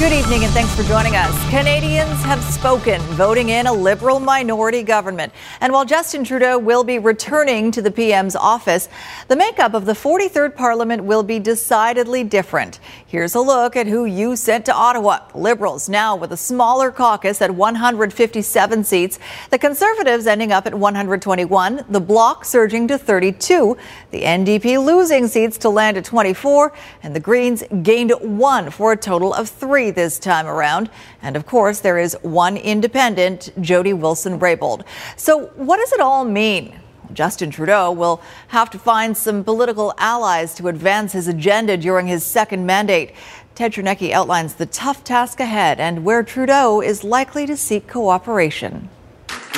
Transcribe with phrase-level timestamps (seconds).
[0.00, 1.32] Good evening and thanks for joining us.
[1.50, 5.32] Canadians have spoken, voting in a Liberal minority government.
[5.60, 8.88] And while Justin Trudeau will be returning to the PM's office,
[9.28, 12.80] the makeup of the 43rd Parliament will be decidedly different.
[13.06, 15.20] Here's a look at who you sent to Ottawa.
[15.32, 21.84] Liberals now with a smaller caucus at 157 seats, the Conservatives ending up at 121,
[21.88, 23.76] the Bloc surging to 32,
[24.10, 26.72] the NDP losing seats to land at 24,
[27.04, 30.90] and the Greens gained one for a total of three this time around.
[31.22, 34.84] And of course, there is one independent, Jody Wilson Raybould.
[35.16, 36.80] So, what does it all mean?
[37.12, 42.24] Justin Trudeau will have to find some political allies to advance his agenda during his
[42.24, 43.12] second mandate.
[43.54, 48.88] Ted Chernecki outlines the tough task ahead and where Trudeau is likely to seek cooperation.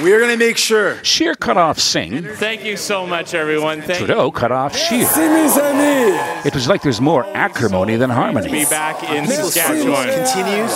[0.02, 1.02] We're going to make sure.
[1.02, 2.22] Scheer cut off Singh.
[2.22, 3.80] Thank you so much, everyone.
[3.80, 5.06] Thank Trudeau cut off Scheer.
[6.44, 8.50] It was like there's more acrimony than harmony.
[8.50, 10.08] Be back in Saskatchewan.
[10.08, 10.70] Continues.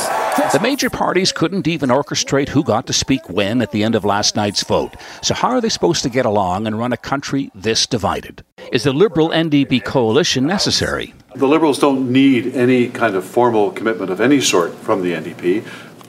[0.53, 4.07] The major parties couldn't even orchestrate who got to speak when at the end of
[4.07, 4.95] last night's vote.
[5.23, 8.43] So how are they supposed to get along and run a country this divided?
[8.73, 11.13] Is the Liberal NDP coalition necessary?
[11.35, 15.67] The Liberals don't need any kind of formal commitment of any sort from the NDP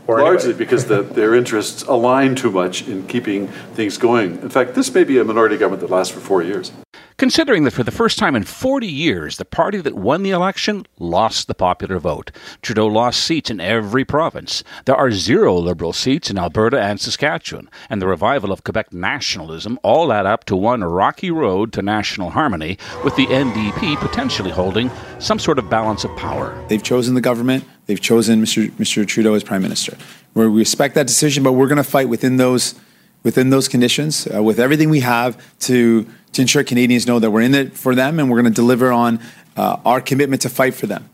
[0.08, 4.42] largely because the, their interests align too much in keeping things going.
[4.42, 6.72] In fact, this may be a minority government that lasts for four years.
[7.18, 10.86] Considering that for the first time in 40 years, the party that won the election
[11.00, 12.32] lost the popular vote.
[12.62, 14.64] Trudeau lost seats in every province.
[14.86, 19.80] There are zero Liberal seats in Alberta and Saskatchewan, and the revival of Quebec nationalism
[19.84, 24.90] all add up to one rocky road to national harmony, with the NDP potentially holding
[25.20, 26.58] some sort of balance of power.
[26.68, 27.66] They've chosen the government.
[27.86, 28.72] They've chosen Mr.
[28.72, 29.06] Mr.
[29.06, 29.98] Trudeau as prime minister.
[30.34, 32.76] We respect that decision, but we're going to fight within those
[33.24, 37.42] within those conditions uh, with everything we have to to ensure Canadians know that we're
[37.42, 39.20] in it for them and we're going to deliver on
[39.58, 41.10] uh, our commitment to fight for them.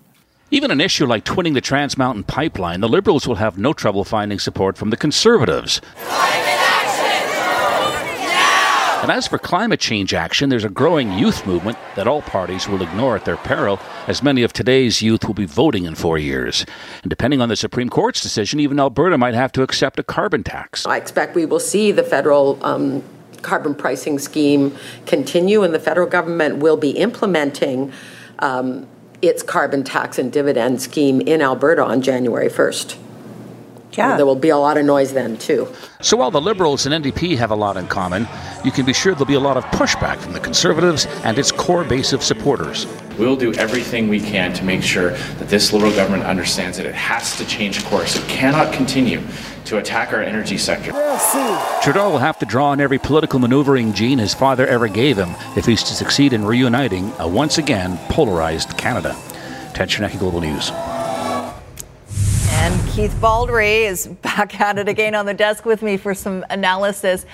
[0.50, 4.06] Even an issue like twinning the Trans Mountain Pipeline, the Liberals will have no trouble
[4.06, 5.82] finding support from the Conservatives.
[9.08, 12.82] And as for climate change action, there's a growing youth movement that all parties will
[12.82, 16.66] ignore at their peril, as many of today's youth will be voting in four years.
[17.04, 20.44] And depending on the Supreme Court's decision, even Alberta might have to accept a carbon
[20.44, 20.86] tax.
[20.86, 23.02] I expect we will see the federal um,
[23.48, 24.76] carbon pricing scheme
[25.06, 27.94] continue, and the federal government will be implementing
[28.40, 28.86] um,
[29.22, 32.98] its carbon tax and dividend scheme in Alberta on January 1st.
[33.94, 34.18] Yeah.
[34.18, 35.68] There will be a lot of noise then, too.
[36.02, 38.28] So while the Liberals and NDP have a lot in common,
[38.64, 41.52] you can be sure there'll be a lot of pushback from the Conservatives and its
[41.52, 42.86] core base of supporters.
[43.18, 46.94] We'll do everything we can to make sure that this Liberal government understands that it
[46.94, 48.16] has to change course.
[48.16, 49.22] It cannot continue
[49.66, 50.92] to attack our energy sector.
[51.82, 55.32] Trudeau will have to draw on every political maneuvering gene his father ever gave him
[55.58, 59.16] if he's to succeed in reuniting a once again polarized Canada.
[59.74, 60.72] Ted Chernecki, Global News.
[62.50, 66.46] And Keith Baldry is back at it again on the desk with me for some
[66.50, 67.26] analysis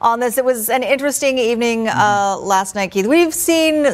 [0.00, 0.38] on this.
[0.38, 3.06] It was an interesting evening uh, last night, Keith.
[3.06, 3.84] We've seen,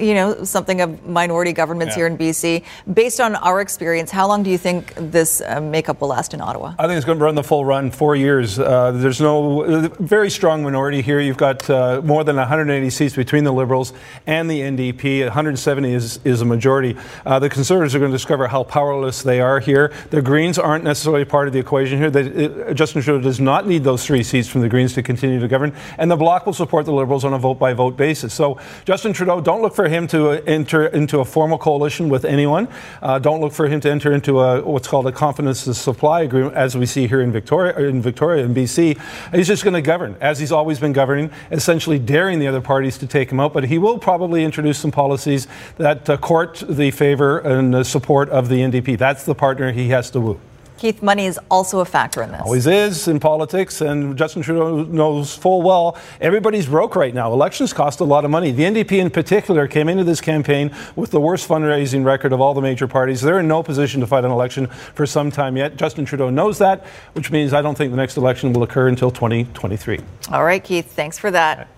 [0.00, 2.00] you know, something of minority governments yeah.
[2.00, 2.64] here in BC.
[2.92, 6.40] Based on our experience, how long do you think this uh, makeup will last in
[6.40, 6.74] Ottawa?
[6.78, 8.58] I think it's going to run the full run, four years.
[8.58, 11.20] Uh, there's no very strong minority here.
[11.20, 13.92] You've got uh, more than 180 seats between the Liberals
[14.26, 15.22] and the NDP.
[15.24, 16.96] 170 is, is a majority.
[17.24, 19.92] Uh, the Conservatives are going to discover how powerless they are here.
[20.10, 22.10] The Greens aren't necessarily part of the equation here.
[22.10, 25.38] They, it, Justin Trudeau does not need those three seats from the Greens to continue
[25.38, 28.34] to govern, and the Bloc will support the Liberals on a vote by vote basis.
[28.34, 32.66] So, Justin Trudeau, don't look for him to enter into a formal coalition with anyone.
[33.00, 36.22] Uh, don't look for him to enter into a what's called a confidence to supply
[36.22, 38.98] agreement, as we see here in Victoria, in Victoria, in BC.
[39.34, 42.98] He's just going to govern as he's always been governing, essentially daring the other parties
[42.98, 43.52] to take him out.
[43.52, 45.46] But he will probably introduce some policies
[45.76, 48.98] that uh, court the favor and the support of the NDP.
[48.98, 50.40] That's the partner he has to woo.
[50.78, 52.42] Keith, money is also a factor in this.
[52.42, 57.32] Always is in politics, and Justin Trudeau knows full well everybody's broke right now.
[57.32, 58.50] Elections cost a lot of money.
[58.50, 62.54] The NDP, in particular, came into this campaign with the worst fundraising record of all
[62.54, 63.20] the major parties.
[63.20, 65.76] They're in no position to fight an election for some time yet.
[65.76, 69.10] Justin Trudeau knows that, which means I don't think the next election will occur until
[69.10, 70.00] 2023.
[70.30, 71.68] All right, Keith, thanks for that.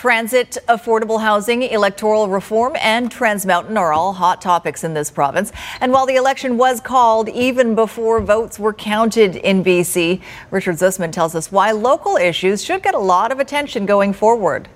[0.00, 5.52] Transit, affordable housing, electoral reform, and Trans Mountain are all hot topics in this province.
[5.78, 11.12] And while the election was called even before votes were counted in BC, Richard Zussman
[11.12, 14.70] tells us why local issues should get a lot of attention going forward.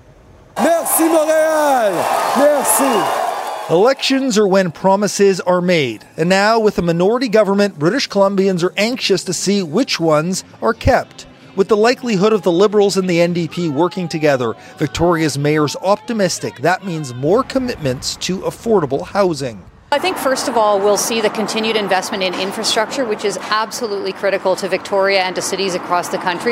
[0.57, 2.37] Merci, Montréal!
[2.37, 3.73] Merci!
[3.73, 6.05] Elections are when promises are made.
[6.17, 10.75] And now, with a minority government, British Columbians are anxious to see which ones are
[10.75, 11.25] kept.
[11.55, 16.83] With the likelihood of the Liberals and the NDP working together, Victoria's mayor's optimistic that
[16.83, 19.63] means more commitments to affordable housing.
[19.89, 24.11] I think, first of all, we'll see the continued investment in infrastructure, which is absolutely
[24.11, 26.51] critical to Victoria and to cities across the country.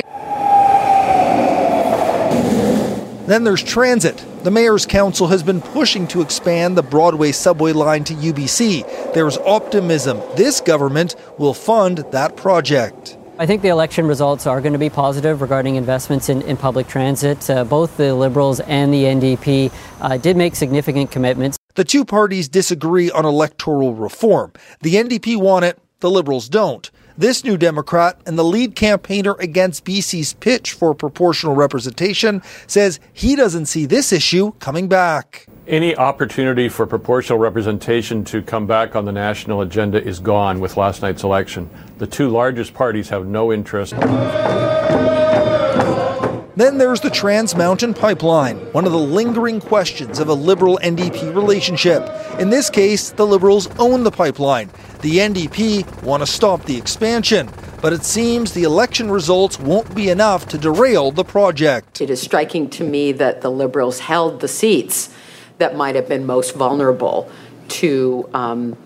[3.27, 4.23] Then there's transit.
[4.43, 9.13] The Mayor's Council has been pushing to expand the Broadway subway line to UBC.
[9.13, 13.17] There's optimism this government will fund that project.
[13.39, 16.87] I think the election results are going to be positive regarding investments in, in public
[16.87, 17.49] transit.
[17.49, 21.57] Uh, both the Liberals and the NDP uh, did make significant commitments.
[21.73, 24.53] The two parties disagree on electoral reform.
[24.81, 26.91] The NDP want it, the Liberals don't.
[27.17, 33.35] This new Democrat and the lead campaigner against BC's pitch for proportional representation says he
[33.35, 35.45] doesn't see this issue coming back.
[35.67, 40.75] Any opportunity for proportional representation to come back on the national agenda is gone with
[40.75, 41.69] last night's election.
[41.99, 43.93] The two largest parties have no interest.
[46.55, 51.33] Then there's the Trans Mountain Pipeline, one of the lingering questions of a Liberal NDP
[51.33, 52.07] relationship.
[52.39, 54.69] In this case, the Liberals own the pipeline.
[55.01, 57.49] The NDP want to stop the expansion,
[57.81, 61.99] but it seems the election results won't be enough to derail the project.
[62.01, 65.11] It is striking to me that the Liberals held the seats
[65.57, 67.31] that might have been most vulnerable
[67.69, 68.77] to um,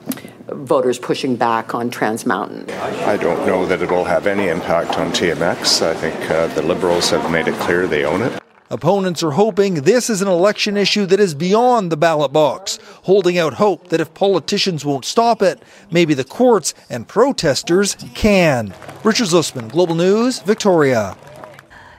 [0.50, 2.70] voters pushing back on Trans Mountain.
[2.70, 5.82] I don't know that it will have any impact on TMX.
[5.86, 8.42] I think uh, the Liberals have made it clear they own it.
[8.70, 13.38] Opponents are hoping this is an election issue that is beyond the ballot box, holding
[13.38, 18.74] out hope that if politicians won't stop it, maybe the courts and protesters can.
[19.06, 21.16] Richard Zussman, Global News, Victoria.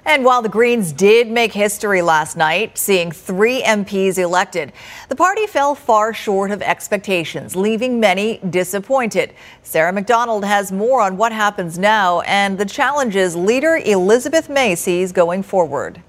[0.09, 4.73] And while the Greens did make history last night, seeing three MPs elected,
[5.11, 9.35] the party fell far short of expectations, leaving many disappointed.
[9.63, 15.13] Sarah McDonald has more on what happens now and the challenges leader Elizabeth May sees
[15.13, 16.03] going forward.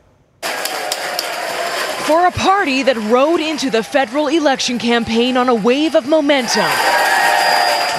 [2.06, 6.72] For a party that rode into the federal election campaign on a wave of momentum.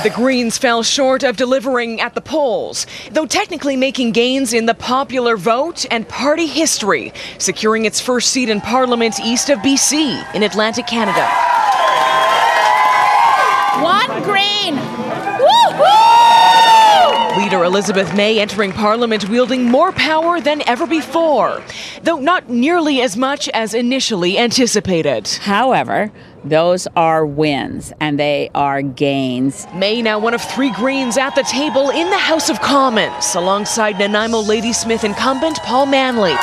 [0.03, 4.73] The Greens fell short of delivering at the polls, though technically making gains in the
[4.73, 10.43] popular vote and party history, securing its first seat in Parliament east of BC in
[10.43, 11.29] Atlantic Canada.
[13.83, 14.77] One Green!
[17.51, 21.61] Leader Elizabeth May entering Parliament wielding more power than ever before,
[22.05, 25.27] though not nearly as much as initially anticipated.
[25.27, 26.13] However,
[26.45, 29.67] those are wins and they are gains.
[29.75, 33.99] May now one of three Greens at the table in the House of Commons, alongside
[33.99, 36.37] Nanaimo Ladysmith incumbent Paul Manly.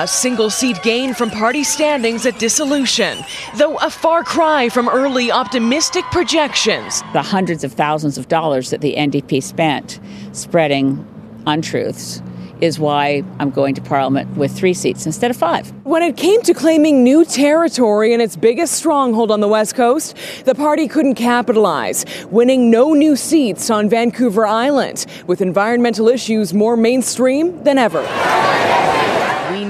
[0.00, 3.18] A single seat gain from party standings at dissolution,
[3.56, 7.02] though a far cry from early optimistic projections.
[7.12, 10.00] The hundreds of thousands of dollars that the NDP spent
[10.32, 11.06] spreading
[11.46, 12.22] untruths
[12.62, 15.70] is why I'm going to Parliament with three seats instead of five.
[15.84, 20.16] When it came to claiming new territory in its biggest stronghold on the West Coast,
[20.46, 26.74] the party couldn't capitalize, winning no new seats on Vancouver Island, with environmental issues more
[26.74, 28.00] mainstream than ever.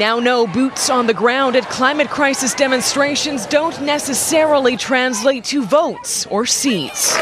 [0.00, 6.24] Now know boots on the ground at climate crisis demonstrations don't necessarily translate to votes
[6.28, 7.14] or seats.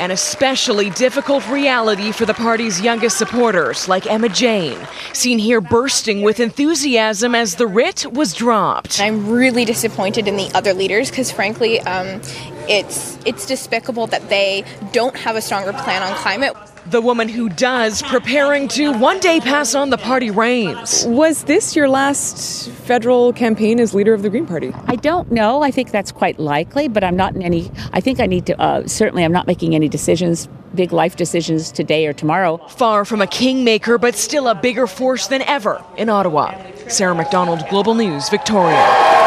[0.00, 4.78] An especially difficult reality for the party's youngest supporters, like Emma Jane,
[5.12, 8.98] seen here bursting with enthusiasm as the writ was dropped.
[8.98, 12.22] I'm really disappointed in the other leaders because, frankly, um,
[12.70, 16.56] it's it's despicable that they don't have a stronger plan on climate.
[16.86, 21.04] The woman who does preparing to one day pass on the party reins.
[21.06, 24.74] Was this your last federal campaign as leader of the Green Party?
[24.88, 25.62] I don't know.
[25.62, 27.70] I think that's quite likely, but I'm not in any.
[27.92, 28.60] I think I need to.
[28.60, 32.58] Uh, certainly, I'm not making any decisions, big life decisions today or tomorrow.
[32.66, 36.60] Far from a kingmaker, but still a bigger force than ever in Ottawa.
[36.88, 39.21] Sarah McDonald, Global News, Victoria.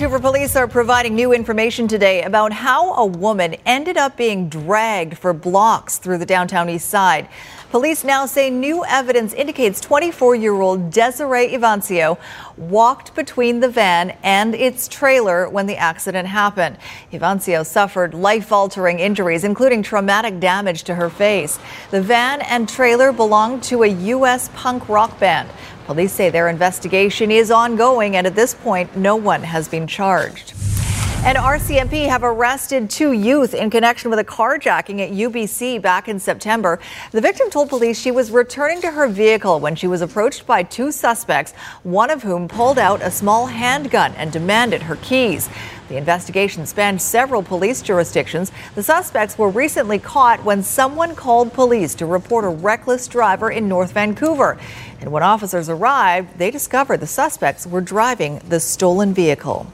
[0.00, 5.18] Vancouver police are providing new information today about how a woman ended up being dragged
[5.18, 7.28] for blocks through the downtown east side.
[7.70, 12.16] Police now say new evidence indicates 24 year old Desiree Ivancio
[12.56, 16.78] walked between the van and its trailer when the accident happened.
[17.12, 21.58] Ivancio suffered life altering injuries, including traumatic damage to her face.
[21.90, 24.48] The van and trailer belonged to a U.S.
[24.54, 25.50] punk rock band.
[25.90, 30.52] Police say their investigation is ongoing, and at this point, no one has been charged.
[31.24, 36.20] And RCMP have arrested two youth in connection with a carjacking at UBC back in
[36.20, 36.78] September.
[37.10, 40.62] The victim told police she was returning to her vehicle when she was approached by
[40.62, 45.48] two suspects, one of whom pulled out a small handgun and demanded her keys.
[45.90, 48.52] The investigation spanned several police jurisdictions.
[48.76, 53.68] The suspects were recently caught when someone called police to report a reckless driver in
[53.68, 54.56] North Vancouver.
[55.00, 59.66] And when officers arrived, they discovered the suspects were driving the stolen vehicle.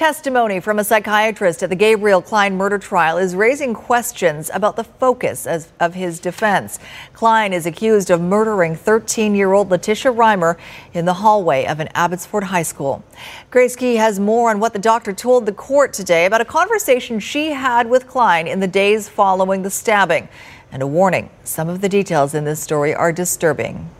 [0.00, 4.84] Testimony from a psychiatrist at the Gabriel Klein murder trial is raising questions about the
[4.84, 6.78] focus of, of his defense.
[7.12, 10.56] Klein is accused of murdering 13 year old Letisha Reimer
[10.94, 13.04] in the hallway of an Abbotsford high school.
[13.50, 17.20] Grace Ke has more on what the doctor told the court today about a conversation
[17.20, 20.30] she had with Klein in the days following the stabbing.
[20.72, 23.90] And a warning some of the details in this story are disturbing.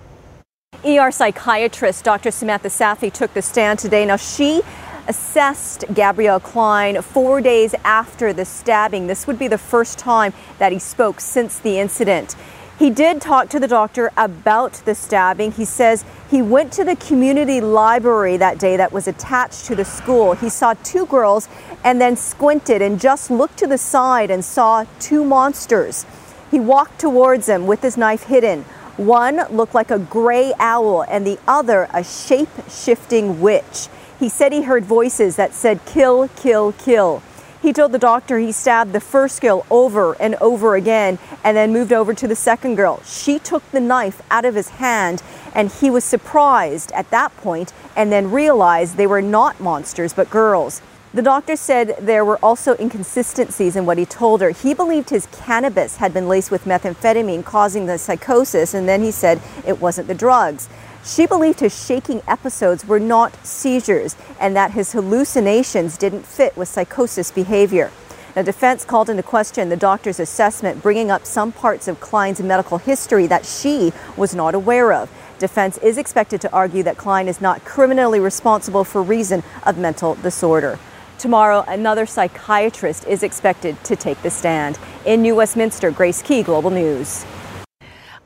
[0.82, 2.30] ER psychiatrist Dr.
[2.30, 4.06] Samantha Safi took the stand today.
[4.06, 4.62] Now, she
[5.10, 9.08] assessed Gabriel Klein four days after the stabbing.
[9.08, 12.36] This would be the first time that he spoke since the incident.
[12.78, 15.50] He did talk to the doctor about the stabbing.
[15.50, 19.84] He says he went to the community library that day that was attached to the
[19.84, 20.34] school.
[20.34, 21.48] He saw two girls
[21.82, 26.06] and then squinted and just looked to the side and saw two monsters.
[26.52, 28.62] He walked towards them with his knife hidden.
[28.96, 33.88] One looked like a gray owl and the other a shape shifting witch.
[34.20, 37.22] He said he heard voices that said, kill, kill, kill.
[37.62, 41.72] He told the doctor he stabbed the first girl over and over again and then
[41.72, 43.02] moved over to the second girl.
[43.02, 45.22] She took the knife out of his hand
[45.54, 50.28] and he was surprised at that point and then realized they were not monsters but
[50.28, 50.82] girls.
[51.12, 54.50] The doctor said there were also inconsistencies in what he told her.
[54.50, 59.10] He believed his cannabis had been laced with methamphetamine, causing the psychosis, and then he
[59.10, 60.68] said it wasn't the drugs.
[61.04, 66.68] She believed his shaking episodes were not seizures and that his hallucinations didn't fit with
[66.68, 67.90] psychosis behavior.
[68.34, 72.78] The defense called into question the doctor's assessment, bringing up some parts of Klein's medical
[72.78, 75.10] history that she was not aware of.
[75.38, 80.14] Defense is expected to argue that Klein is not criminally responsible for reason of mental
[80.16, 80.78] disorder.
[81.18, 84.78] Tomorrow, another psychiatrist is expected to take the stand.
[85.04, 87.24] In New Westminster, Grace Ke, Global News.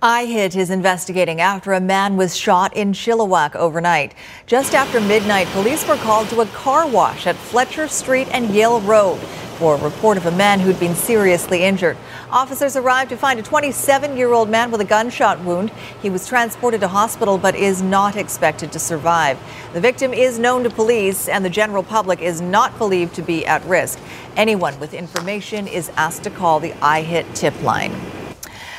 [0.05, 4.13] IHIT is investigating after a man was shot in Chilliwack overnight.
[4.45, 8.83] Just after midnight, police were called to a car wash at Fletcher Street and Yale
[8.83, 9.19] Road
[9.57, 11.97] for a report of a man who'd been seriously injured.
[12.29, 15.71] Officers arrived to find a 27 year old man with a gunshot wound.
[16.03, 19.39] He was transported to hospital but is not expected to survive.
[19.73, 23.47] The victim is known to police and the general public is not believed to be
[23.47, 23.99] at risk.
[24.37, 28.24] Anyone with information is asked to call the IHIT tip line.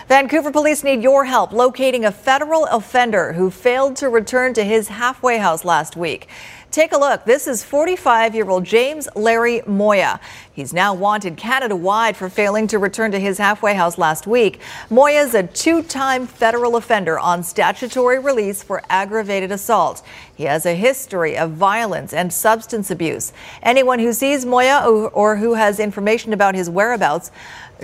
[0.08, 4.88] Vancouver police need your help locating a federal offender who failed to return to his
[4.88, 6.28] halfway house last week.
[6.76, 7.24] Take a look.
[7.24, 10.20] This is 45 year old James Larry Moya.
[10.52, 14.60] He's now wanted Canada wide for failing to return to his halfway house last week.
[14.90, 20.06] Moya's a two time federal offender on statutory release for aggravated assault.
[20.36, 23.32] He has a history of violence and substance abuse.
[23.64, 24.82] Anyone who sees Moya
[25.14, 27.32] or who has information about his whereabouts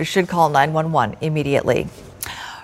[0.02, 1.88] should call 911 immediately.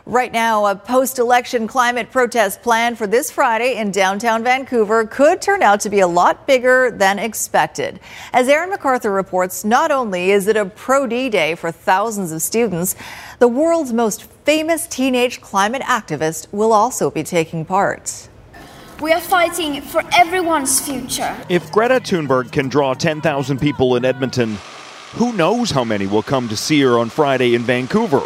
[0.09, 5.43] Right now, a post election climate protest planned for this Friday in downtown Vancouver could
[5.43, 8.01] turn out to be a lot bigger than expected.
[8.33, 12.41] As Aaron McArthur reports, not only is it a pro D day for thousands of
[12.41, 12.97] students,
[13.39, 18.31] the world's most famous teenage climate activist will also be taking part.
[19.03, 21.37] We are fighting for everyone's future.
[21.51, 24.57] If Greta Thunberg can draw 10,000 people in Edmonton,
[25.17, 28.23] who knows how many will come to see her on Friday in Vancouver?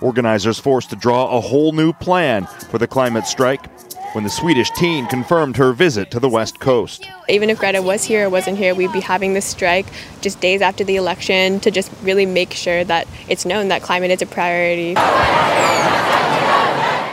[0.00, 3.66] Organizers forced to draw a whole new plan for the climate strike
[4.14, 7.06] when the Swedish teen confirmed her visit to the West Coast.
[7.28, 9.86] Even if Greta was here or wasn't here, we'd be having this strike
[10.20, 14.10] just days after the election to just really make sure that it's known that climate
[14.10, 14.94] is a priority.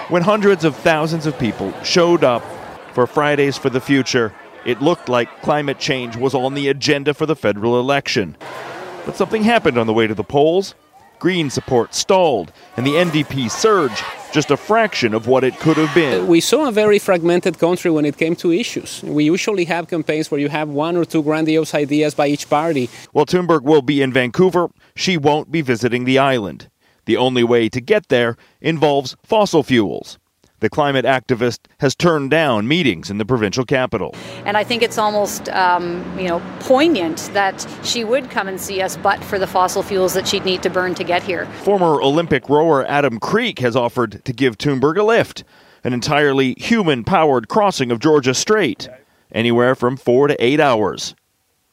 [0.10, 2.44] When hundreds of thousands of people showed up
[2.94, 7.25] for Fridays for the Future, it looked like climate change was on the agenda for
[7.25, 8.38] the federal election.
[9.06, 10.75] But something happened on the way to the polls.
[11.20, 15.94] Green support stalled, and the NDP surged, just a fraction of what it could have
[15.96, 16.28] been.
[16.28, 19.02] We saw a very fragmented country when it came to issues.
[19.04, 22.90] We usually have campaigns where you have one or two grandiose ideas by each party.
[23.14, 26.70] While Thunberg will be in Vancouver, she won't be visiting the island.
[27.06, 30.18] The only way to get there involves fossil fuels.
[30.62, 34.16] The climate activist has turned down meetings in the provincial capital.
[34.46, 38.82] And I think it's almost, um, you know, poignant that she would come and see
[38.82, 41.46] us, but for the fossil fuels that she'd need to burn to get here.
[41.64, 45.44] Former Olympic rower Adam Kreek has offered to give Thunberg a lift,
[45.84, 48.88] an entirely human-powered crossing of Georgia Strait,
[49.32, 51.16] anywhere from four to eight hours.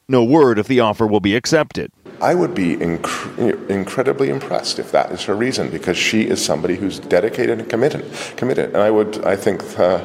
[0.09, 1.93] No word if the offer will be accepted.
[2.21, 6.77] I would be inc- incredibly impressed if that is her reason, because she is somebody
[6.77, 8.05] who's dedicated and committed.
[8.37, 10.05] Committed, and I would, I think, uh,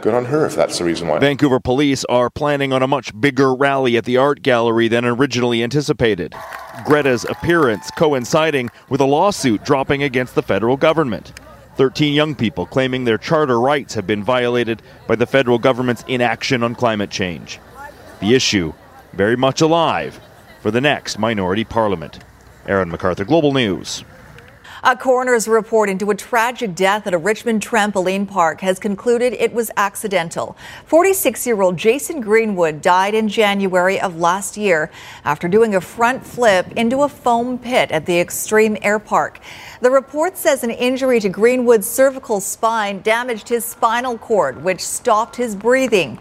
[0.00, 1.18] good on her if that's the reason why.
[1.18, 5.62] Vancouver police are planning on a much bigger rally at the art gallery than originally
[5.62, 6.34] anticipated.
[6.84, 11.32] Greta's appearance coinciding with a lawsuit dropping against the federal government.
[11.76, 16.62] 13 young people claiming their charter rights have been violated by the federal government's inaction
[16.62, 17.60] on climate change.
[18.20, 18.74] The issue
[19.12, 20.20] very much alive
[20.62, 22.20] for the next minority parliament.
[22.68, 24.04] Aaron McArthur, Global News.
[24.84, 29.52] A coroner's report into a tragic death at a Richmond trampoline park has concluded it
[29.52, 30.56] was accidental.
[30.86, 34.90] 46 year old Jason Greenwood died in January of last year
[35.24, 39.40] after doing a front flip into a foam pit at the Extreme Air Park.
[39.80, 45.34] The report says an injury to Greenwood's cervical spine damaged his spinal cord, which stopped
[45.36, 46.18] his breathing.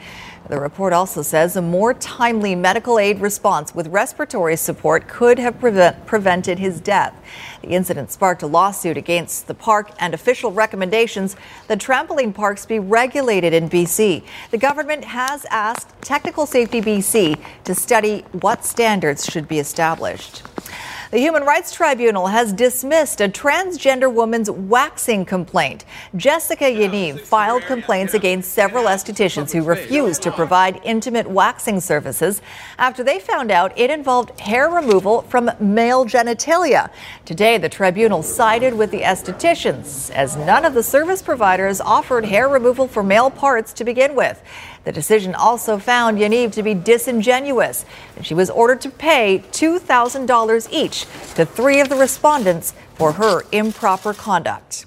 [0.50, 5.60] The report also says a more timely medical aid response with respiratory support could have
[5.60, 7.14] prevent, prevented his death.
[7.62, 11.36] The incident sparked a lawsuit against the park and official recommendations
[11.68, 14.24] that trampoline parks be regulated in BC.
[14.50, 20.44] The government has asked Technical Safety BC to study what standards should be established.
[21.12, 25.84] The Human Rights Tribunal has dismissed a transgender woman's waxing complaint.
[26.16, 32.42] Jessica Yaniv filed complaints against several estheticians who refused to provide intimate waxing services
[32.78, 36.90] after they found out it involved hair removal from male genitalia.
[37.26, 42.48] Today, the tribunal sided with the estheticians as none of the service providers offered hair
[42.48, 44.42] removal for male parts to begin with.
[44.86, 50.68] The decision also found Yaniv to be disingenuous, and she was ordered to pay $2,000
[50.72, 51.01] each
[51.36, 54.86] to three of the respondents for her improper conduct.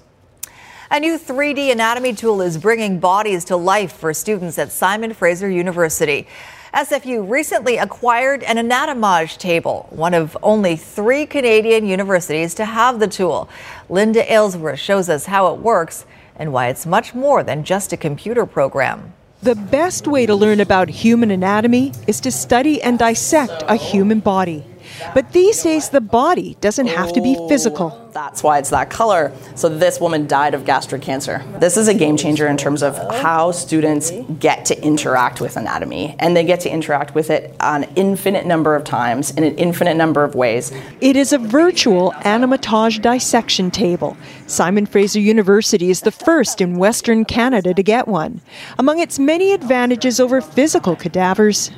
[0.91, 5.49] A new 3D anatomy tool is bringing bodies to life for students at Simon Fraser
[5.49, 6.27] University.
[6.75, 13.07] SFU recently acquired an anatomage table, one of only three Canadian universities to have the
[13.07, 13.49] tool.
[13.89, 16.05] Linda Aylesworth shows us how it works
[16.35, 19.13] and why it's much more than just a computer program.
[19.41, 24.19] The best way to learn about human anatomy is to study and dissect a human
[24.19, 24.65] body.
[25.13, 28.09] But these days, the body doesn't have to be oh, physical.
[28.13, 29.33] That's why it's that color.
[29.55, 31.43] So this woman died of gastric cancer.
[31.59, 36.15] This is a game changer in terms of how students get to interact with anatomy.
[36.19, 39.95] And they get to interact with it an infinite number of times in an infinite
[39.95, 40.71] number of ways.
[41.01, 44.15] It is a virtual anatomage dissection table.
[44.47, 48.41] Simon Fraser University is the first in Western Canada to get one.
[48.77, 51.71] Among its many advantages over physical cadavers,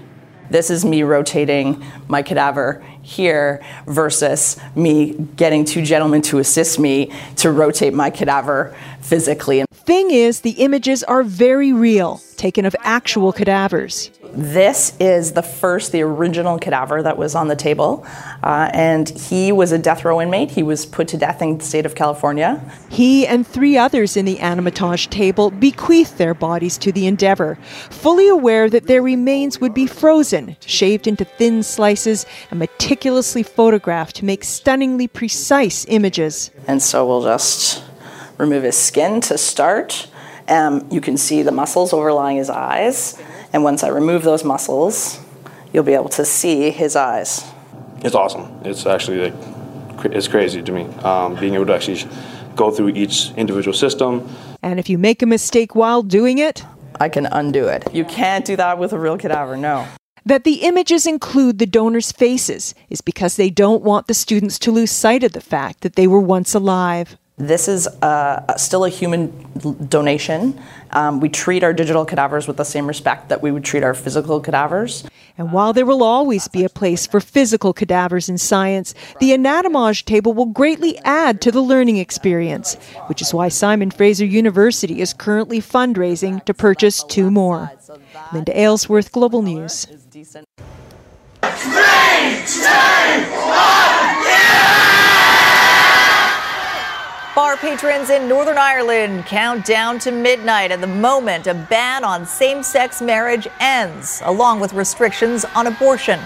[0.49, 7.09] this is me rotating my cadaver here versus me getting two gentlemen to assist me
[7.37, 8.75] to rotate my cadaver
[9.07, 9.63] physically.
[9.73, 14.11] Thing is, the images are very real, taken of actual cadavers.
[14.33, 18.05] This is the first, the original cadaver that was on the table.
[18.43, 20.51] Uh, and he was a death row inmate.
[20.51, 22.61] He was put to death in the state of California.
[22.89, 27.57] He and three others in the Anatomage table bequeathed their bodies to the Endeavour,
[27.89, 34.17] fully aware that their remains would be frozen, shaved into thin slices, and meticulously photographed
[34.17, 36.51] to make stunningly precise images.
[36.67, 37.86] And so we'll just
[38.37, 40.07] remove his skin to start.
[40.47, 43.21] Um, you can see the muscles overlying his eyes.
[43.53, 45.19] And once I remove those muscles,
[45.73, 47.45] you'll be able to see his eyes.
[48.01, 48.61] It's awesome.
[48.63, 52.03] It's actually like, it's crazy to me um, being able to actually
[52.55, 54.29] go through each individual system.
[54.61, 56.63] And if you make a mistake while doing it,
[56.99, 57.93] I can undo it.
[57.93, 59.87] You can't do that with a real cadaver, no.
[60.25, 64.71] That the images include the donors' faces is because they don't want the students to
[64.71, 67.17] lose sight of the fact that they were once alive.
[67.39, 69.31] This is uh, still a human
[69.89, 70.59] donation.
[70.89, 73.93] Um, we treat our digital cadavers with the same respect that we would treat our
[73.93, 75.07] physical cadavers.
[75.37, 80.05] And while there will always be a place for physical cadavers in science, the anatomage
[80.05, 82.73] table will greatly add to the learning experience,
[83.05, 87.71] which is why Simon Fraser University is currently fundraising to purchase two more.
[88.33, 89.85] Linda Aylesworth, Global News.
[89.85, 90.33] Three,
[92.47, 92.63] two,
[93.45, 93.86] one,
[97.37, 102.25] Bar patrons in Northern Ireland count down to midnight at the moment a ban on
[102.25, 106.19] same sex marriage ends, along with restrictions on abortion.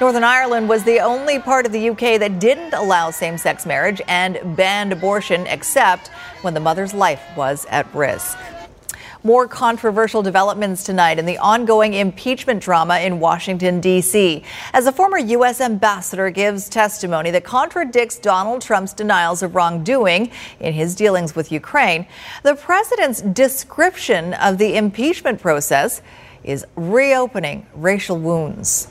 [0.00, 4.00] Northern Ireland was the only part of the UK that didn't allow same sex marriage
[4.06, 8.38] and banned abortion except when the mother's life was at risk.
[9.24, 14.42] More controversial developments tonight in the ongoing impeachment drama in Washington, D.C.
[14.72, 15.60] As a former U.S.
[15.60, 22.04] ambassador gives testimony that contradicts Donald Trump's denials of wrongdoing in his dealings with Ukraine,
[22.42, 26.02] the president's description of the impeachment process
[26.42, 28.88] is reopening racial wounds.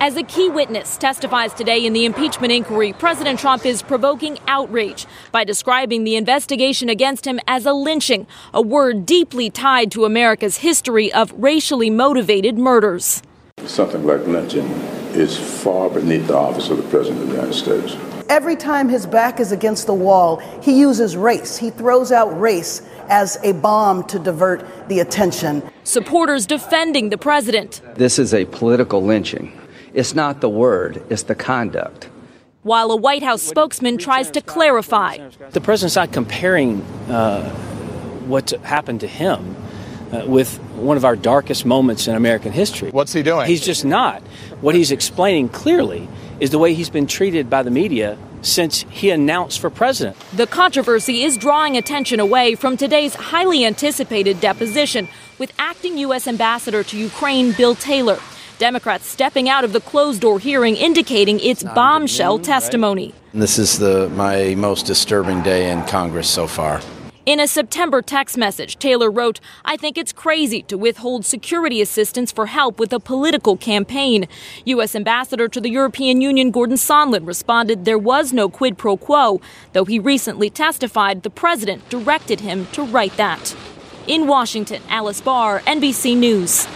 [0.00, 5.06] As a key witness testifies today in the impeachment inquiry, President Trump is provoking outrage
[5.32, 10.58] by describing the investigation against him as a lynching, a word deeply tied to America's
[10.58, 13.22] history of racially motivated murders.
[13.66, 14.66] Something like lynching
[15.16, 17.96] is far beneath the office of the President of the United States.
[18.28, 21.56] Every time his back is against the wall, he uses race.
[21.56, 25.60] He throws out race as a bomb to divert the attention.
[25.82, 27.80] Supporters defending the president.
[27.96, 29.58] This is a political lynching.
[29.98, 32.08] It's not the word, it's the conduct.
[32.62, 35.18] While a White House spokesman tries to clarify.
[35.50, 37.50] The president's not comparing uh,
[38.28, 39.56] what happened to him
[40.12, 42.92] uh, with one of our darkest moments in American history.
[42.92, 43.48] What's he doing?
[43.48, 44.22] He's just not.
[44.60, 46.08] What he's explaining clearly
[46.38, 50.16] is the way he's been treated by the media since he announced for president.
[50.32, 55.08] The controversy is drawing attention away from today's highly anticipated deposition
[55.40, 56.28] with acting U.S.
[56.28, 58.20] Ambassador to Ukraine Bill Taylor.
[58.58, 63.14] Democrats stepping out of the closed door hearing indicating it's bombshell testimony.
[63.32, 66.80] This is the my most disturbing day in Congress so far.
[67.24, 72.32] In a September text message, Taylor wrote, I think it's crazy to withhold security assistance
[72.32, 74.26] for help with a political campaign.
[74.64, 74.96] U.S.
[74.96, 79.42] Ambassador to the European Union Gordon Sondland responded there was no quid pro quo,
[79.74, 83.54] though he recently testified the president directed him to write that.
[84.06, 86.66] In Washington, Alice Barr, NBC News.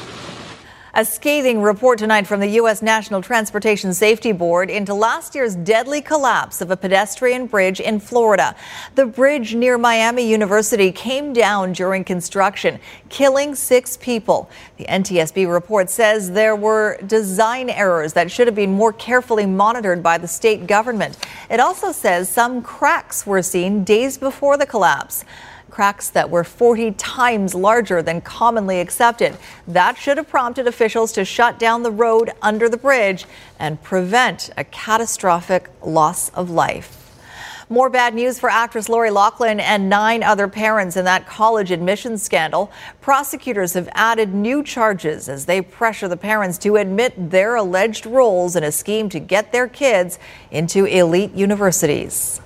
[0.94, 2.82] A scathing report tonight from the U.S.
[2.82, 8.54] National Transportation Safety Board into last year's deadly collapse of a pedestrian bridge in Florida.
[8.94, 12.78] The bridge near Miami University came down during construction,
[13.08, 14.50] killing six people.
[14.76, 20.02] The NTSB report says there were design errors that should have been more carefully monitored
[20.02, 21.16] by the state government.
[21.48, 25.24] It also says some cracks were seen days before the collapse
[25.72, 29.34] cracks that were 40 times larger than commonly accepted.
[29.66, 33.24] That should have prompted officials to shut down the road under the bridge
[33.58, 36.98] and prevent a catastrophic loss of life.
[37.70, 42.22] More bad news for actress Lori Loughlin and nine other parents in that college admissions
[42.22, 42.70] scandal.
[43.00, 48.56] Prosecutors have added new charges as they pressure the parents to admit their alleged roles
[48.56, 50.18] in a scheme to get their kids
[50.50, 52.42] into elite universities.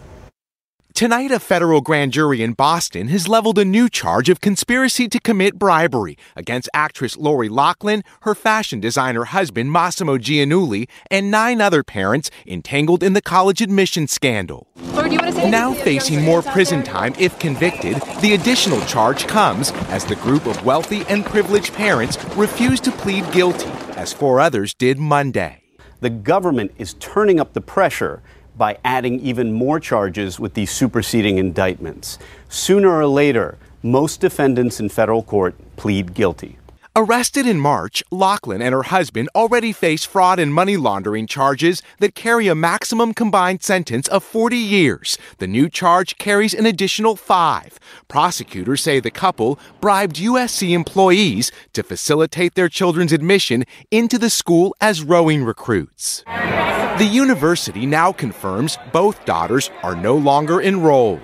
[0.96, 5.20] Tonight, a federal grand jury in Boston has leveled a new charge of conspiracy to
[5.20, 11.82] commit bribery against actress Lori Loughlin, her fashion designer husband Massimo Giannulli, and nine other
[11.82, 14.68] parents entangled in the college admissions scandal.
[14.74, 20.64] now facing more prison time if convicted, the additional charge comes as the group of
[20.64, 25.62] wealthy and privileged parents refuse to plead guilty, as four others did Monday.
[26.00, 28.22] The government is turning up the pressure
[28.56, 32.18] by adding even more charges with these superseding indictments.
[32.48, 36.58] Sooner or later, most defendants in federal court plead guilty.
[36.98, 42.14] Arrested in March, Loughlin and her husband already face fraud and money laundering charges that
[42.14, 45.18] carry a maximum combined sentence of 40 years.
[45.36, 47.78] The new charge carries an additional five.
[48.08, 54.74] Prosecutors say the couple bribed USC employees to facilitate their children's admission into the school
[54.80, 56.24] as rowing recruits.
[56.98, 61.20] The university now confirms both daughters are no longer enrolled.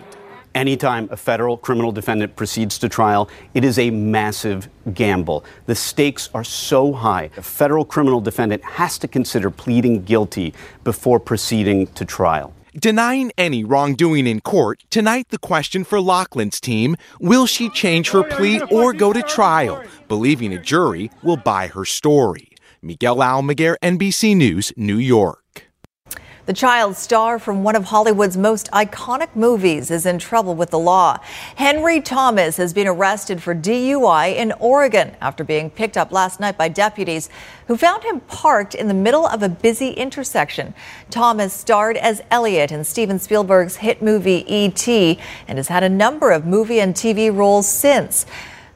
[0.54, 5.46] Anytime a federal criminal defendant proceeds to trial, it is a massive gamble.
[5.64, 7.30] The stakes are so high.
[7.38, 10.52] A federal criminal defendant has to consider pleading guilty
[10.84, 12.52] before proceeding to trial.
[12.78, 18.24] Denying any wrongdoing in court, tonight the question for Loughlin's team will she change her
[18.24, 22.50] plea or go to trial, believing a jury will buy her story?
[22.82, 25.41] Miguel Almaguer, NBC News, New York.
[26.52, 30.78] The child star from one of Hollywood's most iconic movies is in trouble with the
[30.78, 31.18] law.
[31.56, 36.58] Henry Thomas has been arrested for DUI in Oregon after being picked up last night
[36.58, 37.30] by deputies
[37.68, 40.74] who found him parked in the middle of a busy intersection.
[41.08, 45.18] Thomas starred as Elliot in Steven Spielberg's hit movie E.T.
[45.48, 48.26] and has had a number of movie and TV roles since.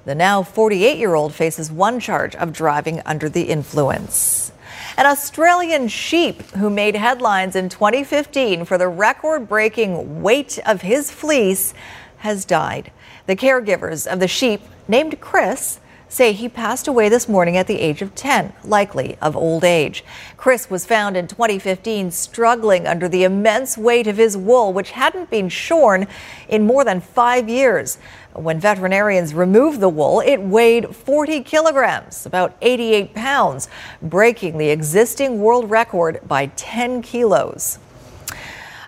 [0.07, 4.51] The now 48 year old faces one charge of driving under the influence.
[4.99, 11.11] An Australian sheep who made headlines in 2015 for the record breaking weight of his
[11.11, 11.75] fleece
[12.19, 12.91] has died.
[13.27, 17.81] The caregivers of the sheep, named Chris, say he passed away this morning at the
[17.81, 20.05] age of 10, likely of old age.
[20.37, 25.31] Chris was found in 2015 struggling under the immense weight of his wool, which hadn't
[25.31, 26.07] been shorn
[26.49, 27.99] in more than five years.
[28.35, 33.69] When veterinarians removed the wool, it weighed 40 kilograms, about 88 pounds,
[34.01, 37.79] breaking the existing world record by 10 kilos.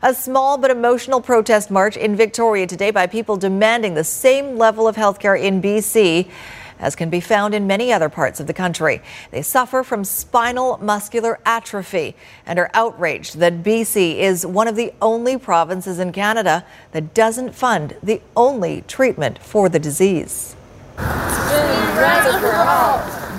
[0.01, 4.87] A small but emotional protest march in Victoria today by people demanding the same level
[4.87, 6.31] of health care in BC
[6.79, 9.03] as can be found in many other parts of the country.
[9.31, 14.93] They suffer from spinal muscular atrophy and are outraged that BC is one of the
[15.01, 20.55] only provinces in Canada that doesn't fund the only treatment for the disease.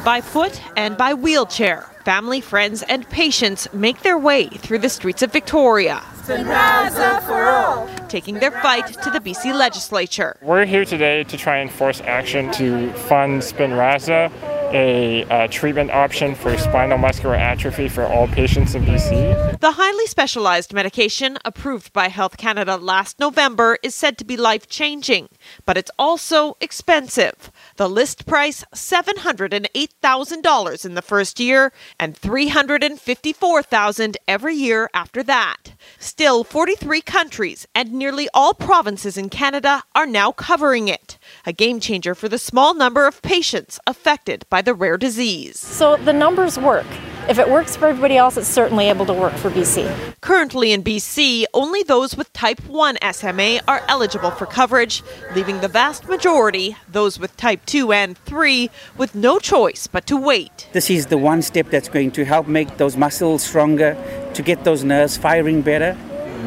[0.04, 5.22] By foot and by wheelchair, family, friends, and patients make their way through the streets
[5.22, 6.02] of Victoria.
[6.30, 7.90] For all!
[8.08, 10.38] Taking their fight to the BC legislature.
[10.44, 14.32] We're here today to try and force action to fund Spinraza
[14.74, 19.60] a uh, treatment option for spinal muscular atrophy for all patients in BC.
[19.60, 24.70] The highly specialized medication approved by Health Canada last November is said to be life
[24.70, 25.28] changing,
[25.66, 27.52] but it's also expensive.
[27.76, 35.74] The list price $708,000 in the first year and $354,000 every year after that.
[36.00, 41.80] Still, 43 countries and nearly all provinces in Canada are now covering it, a game
[41.80, 45.60] changer for the small number of patients affected by the rare disease.
[45.60, 46.88] So the numbers work.
[47.28, 50.16] If it works for everybody else, it's certainly able to work for BC.
[50.22, 55.04] Currently in BC, only those with type 1 SMA are eligible for coverage,
[55.36, 60.18] leaving the vast majority, those with type 2 and 3, with no choice but to
[60.18, 60.70] wait.
[60.74, 63.96] This is the one step that's going to help make those muscles stronger,
[64.34, 65.96] to get those nerves firing better.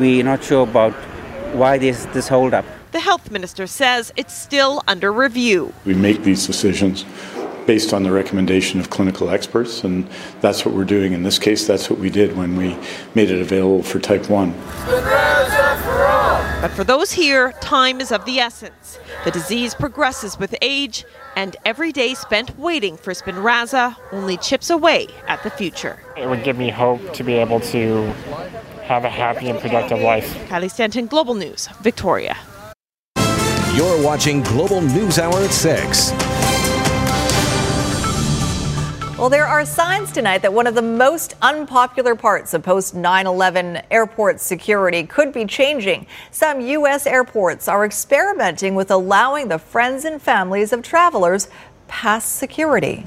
[0.01, 0.95] We're not sure about
[1.55, 2.65] why there's this holdup.
[2.93, 5.73] The health minister says it's still under review.
[5.87, 7.07] We make these decisions
[7.67, 10.07] based on the recommendation of clinical experts, and
[10.43, 11.67] that's what we're doing in this case.
[11.67, 12.77] That's what we did when we
[13.15, 14.53] made it available for type 1.
[16.61, 18.99] But for those here, time is of the essence.
[19.25, 25.09] The disease progresses with age, and every day spent waiting for Spinraza only chips away
[25.27, 25.99] at the future.
[26.17, 28.03] It would give me hope to be able to
[28.85, 30.35] have a happy and productive life.
[30.49, 32.37] Kylie Stanton, Global News, Victoria.
[33.75, 36.11] You're watching Global News Hour at 6.
[39.19, 43.27] Well, there are signs tonight that one of the most unpopular parts of post 9
[43.27, 46.07] 11 airport security could be changing.
[46.31, 47.07] Some U.S.
[47.07, 51.49] airports are experimenting with allowing the friends and families of travelers
[51.89, 53.07] past security.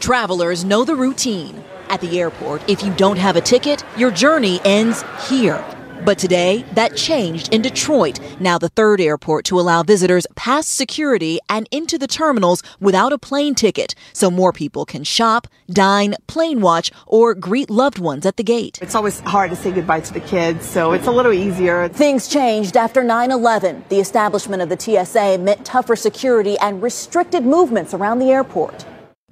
[0.00, 1.62] Travelers know the routine.
[1.90, 5.62] At the airport, if you don't have a ticket, your journey ends here.
[6.04, 11.38] But today, that changed in Detroit, now the third airport to allow visitors past security
[11.48, 16.60] and into the terminals without a plane ticket, so more people can shop, dine, plane
[16.60, 18.78] watch, or greet loved ones at the gate.
[18.82, 21.88] It's always hard to say goodbye to the kids, so it's a little easier.
[21.88, 23.84] Things changed after 9 11.
[23.88, 28.84] The establishment of the TSA meant tougher security and restricted movements around the airport.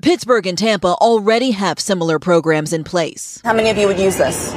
[0.03, 3.41] Pittsburgh and Tampa already have similar programs in place.
[3.45, 4.51] How many of you would use this?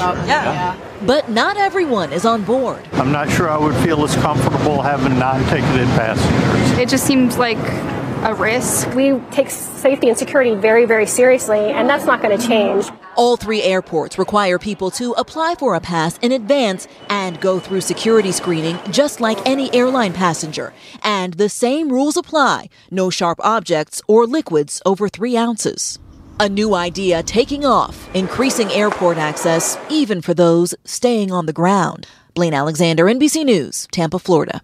[0.00, 0.76] Um, yeah.
[1.04, 2.82] But not everyone is on board.
[2.92, 6.78] I'm not sure I would feel as comfortable having non ticketed passengers.
[6.78, 7.58] It just seems like
[8.22, 8.92] a risk.
[8.94, 12.86] We take safety and security very, very seriously, and that's not going to change.
[13.14, 17.82] All three airports require people to apply for a pass in advance and go through
[17.82, 20.72] security screening just like any airline passenger.
[21.02, 25.98] And the same rules apply no sharp objects or liquids over three ounces.
[26.38, 32.06] A new idea taking off, increasing airport access even for those staying on the ground.
[32.34, 34.60] Blaine Alexander, NBC News, Tampa, Florida.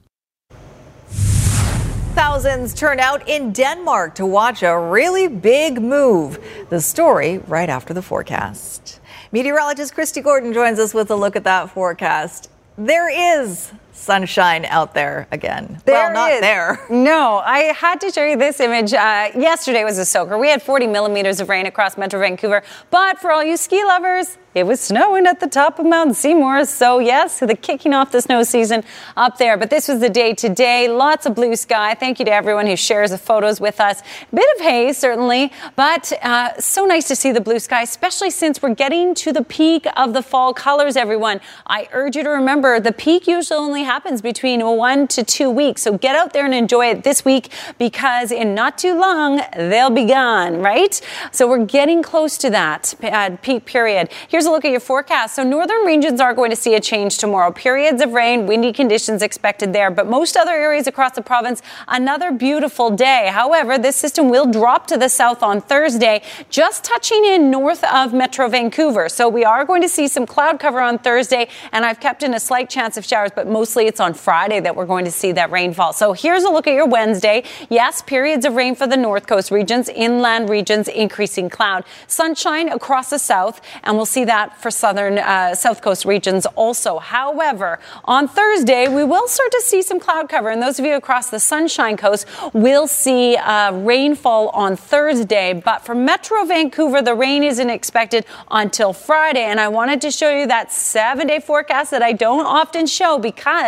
[2.15, 6.39] Thousands turn out in Denmark to watch a really big move.
[6.69, 9.01] The story right after the forecast.
[9.33, 12.51] Meteorologist Kristi Gordon joins us with a look at that forecast.
[12.77, 15.81] There is sunshine out there again.
[15.85, 16.41] There well, not is.
[16.41, 16.81] there.
[16.91, 18.93] No, I had to show you this image.
[18.93, 20.39] Uh, yesterday was a soaker.
[20.39, 24.39] We had 40 millimeters of rain across Metro Vancouver, but for all you ski lovers,
[24.55, 26.67] it was snowing at the top of Mount Seymour.
[26.67, 28.85] So, yes, the kicking off the snow season
[29.17, 29.57] up there.
[29.57, 30.89] But this was the day today.
[30.89, 31.95] Lots of blue sky.
[31.95, 34.03] Thank you to everyone who shares the photos with us.
[34.33, 38.61] Bit of haze, certainly, but uh, so nice to see the blue sky, especially since
[38.61, 41.41] we're getting to the peak of the fall colors, everyone.
[41.67, 45.83] I urge you to remember the peak usually only happens between one to two weeks.
[45.83, 49.91] So, get out there and enjoy it this week because in not too long, they'll
[49.91, 51.01] be gone, right?
[51.31, 54.11] So, we're getting close to that uh, peak period.
[54.29, 55.35] Here's a look at your forecast.
[55.37, 57.53] So, northern regions are going to see a change tomorrow.
[57.53, 62.33] Periods of rain, windy conditions expected there, but most other areas across the province, another
[62.33, 63.31] beautiful day.
[63.33, 68.13] However, this system will drop to the south on Thursday, just touching in north of
[68.13, 69.09] Metro Vancouver.
[69.09, 72.35] So, we are going to see some cloud cover on Thursday, and I've kept in
[72.35, 75.11] a slight chance of showers, but most mostly it's on Friday that we're going to
[75.11, 75.95] see that rainfall.
[75.95, 77.43] So here's a look at your Wednesday.
[77.71, 83.09] Yes, periods of rain for the north coast regions, inland regions, increasing cloud, sunshine across
[83.09, 86.99] the south, and we'll see that for southern uh, south coast regions also.
[86.99, 90.95] However, on Thursday we will start to see some cloud cover, and those of you
[90.95, 95.55] across the Sunshine Coast will see uh, rainfall on Thursday.
[95.55, 100.31] But for Metro Vancouver, the rain isn't expected until Friday, and I wanted to show
[100.31, 103.62] you that seven-day forecast that I don't often show because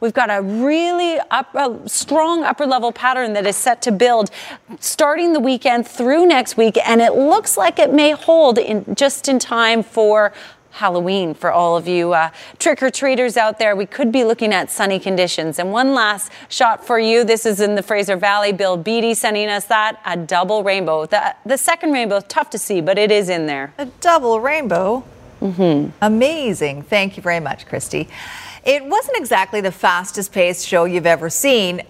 [0.00, 4.30] we've got a really up, a strong upper level pattern that is set to build
[4.78, 9.28] starting the weekend through next week, and it looks like it may hold in just
[9.28, 10.32] in time for
[10.70, 13.74] Halloween for all of you uh, trick or treaters out there.
[13.74, 15.58] We could be looking at sunny conditions.
[15.58, 17.24] And one last shot for you.
[17.24, 18.52] This is in the Fraser Valley.
[18.52, 21.06] Bill Beatty sending us that a double rainbow.
[21.06, 23.74] The, the second rainbow, tough to see, but it is in there.
[23.78, 25.04] A double rainbow.
[25.40, 25.90] Mm-hmm.
[26.02, 26.82] Amazing.
[26.82, 28.08] Thank you very much, Kristi.
[28.64, 31.82] It wasn't exactly the fastest paced show you've ever seen,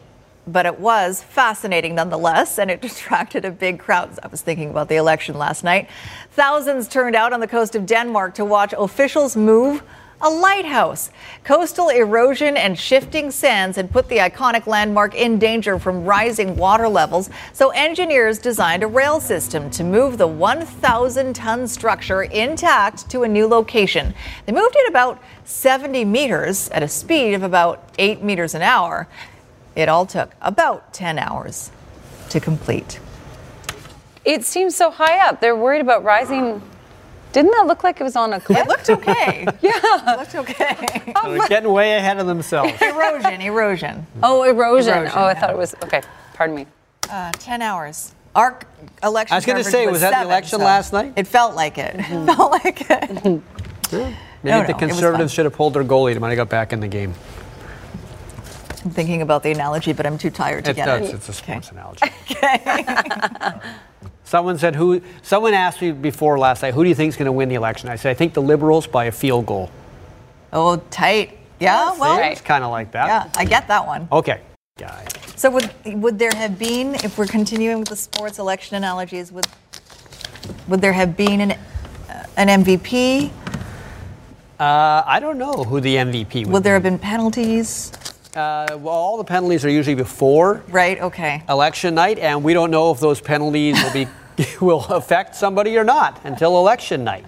[0.47, 4.17] but it was fascinating nonetheless, and it attracted a big crowd.
[4.23, 5.89] I was thinking about the election last night.
[6.33, 9.83] Thousands turned out on the coast of Denmark to watch officials move
[10.23, 11.11] a lighthouse.
[11.45, 16.89] Coastal erosion and shifting sands had put the iconic landmark in danger from rising water
[16.89, 23.23] levels, so engineers designed a rail system to move the 1,000 ton structure intact to
[23.23, 24.15] a new location.
[24.47, 29.09] They moved it about 70 meters at a speed of about 8 meters an hour.
[29.75, 31.71] It all took about 10 hours
[32.29, 33.01] to complete.
[34.25, 35.41] It seems so high up.
[35.41, 36.61] They're worried about rising.
[37.33, 38.59] Didn't that look like it was on a cliff?
[38.59, 39.45] It looked okay.
[39.61, 39.73] yeah.
[39.75, 41.13] It looked okay.
[41.25, 42.73] They're getting way ahead of themselves.
[42.83, 44.07] erosion, erosion.
[44.23, 44.95] Oh, erosion.
[44.99, 45.41] Erosion, oh, I yeah.
[45.41, 45.75] thought it was.
[45.85, 46.03] Okay,
[46.35, 46.67] pardon me.
[47.09, 48.15] Uh, 10 hours.
[48.35, 48.59] Our
[49.03, 51.13] election I was gonna say, was that the election so last night?
[51.17, 51.97] It felt like it.
[51.97, 53.25] It felt like it.
[53.25, 53.43] Maybe
[54.45, 56.13] No, the no, Conservatives should have pulled their goalie.
[56.15, 57.13] They might have got back in the game.
[58.85, 61.09] I'm thinking about the analogy, but I'm too tired to It get does.
[61.11, 61.15] it.
[61.17, 62.07] It's a sports analogy.
[64.31, 65.03] Someone said who?
[65.23, 67.57] Someone asked me before last night, who do you think is going to win the
[67.57, 67.89] election?
[67.89, 69.73] I said I think the Liberals by a field goal.
[70.53, 71.37] Oh, tight.
[71.59, 73.09] Yeah, well, it's kind of like that.
[73.09, 74.07] yeah, I get that one.
[74.13, 74.41] Okay,
[74.79, 75.05] guy.
[75.35, 79.49] So would would there have been, if we're continuing with the sports election analogies, would
[80.69, 83.33] would there have been an uh, an MVP?
[84.61, 86.53] Uh, I don't know who the MVP would.
[86.53, 87.91] Would there have been penalties?
[88.35, 91.01] Uh, well, all the penalties are usually before Right.
[91.01, 91.43] Okay.
[91.49, 94.07] election night, and we don't know if those penalties will be
[94.61, 97.25] will affect somebody or not until election night.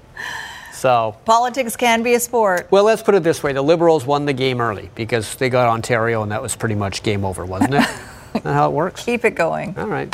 [0.73, 2.67] So, Politics can be a sport.
[2.71, 5.69] well, let's put it this way: the Liberals won the game early because they got
[5.69, 7.81] Ontario, and that was pretty much game over, wasn't it?
[8.35, 9.05] Isn't that how it works?
[9.05, 9.75] Keep it going.
[9.79, 10.13] All right.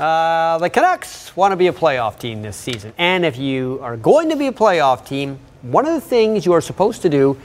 [0.00, 2.92] Uh, the Canucks want to be a playoff team this season.
[2.98, 6.52] And if you are going to be a playoff team, one of the things you
[6.52, 7.36] are supposed to do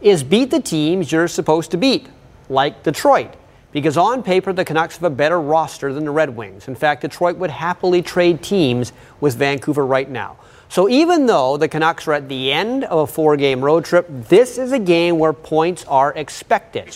[0.00, 2.06] is beat the teams you're supposed to beat,
[2.50, 3.34] like Detroit.
[3.72, 6.66] Because on paper, the Canucks have a better roster than the Red Wings.
[6.66, 10.36] In fact, Detroit would happily trade teams with Vancouver right now.
[10.68, 14.06] So even though the Canucks are at the end of a four game road trip,
[14.08, 16.94] this is a game where points are expected.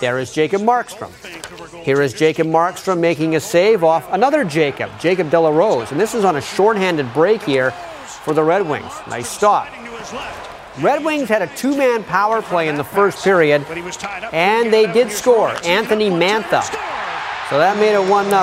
[0.00, 1.10] There is Jacob Markstrom.
[1.82, 5.90] Here is Jacob Markstrom making a save off another Jacob, Jacob de la Rose.
[5.90, 7.72] And this is on a shorthanded break here
[8.24, 8.92] for the Red Wings.
[9.06, 9.68] Nice stop.
[10.78, 13.66] Red Wings had a two man power play in the first period,
[14.32, 15.50] and they did score.
[15.64, 16.62] Anthony Mantha.
[17.50, 18.40] So that made it 1 0.